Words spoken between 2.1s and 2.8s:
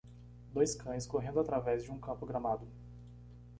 gramado.